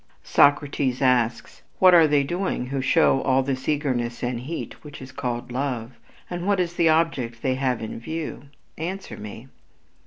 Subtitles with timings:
[0.23, 5.11] Socrates asks: "What are they doing who show all this eagerness and heat which is
[5.11, 5.91] called love?
[6.27, 8.49] And what is the object they have in view?
[8.79, 9.45] Answer me."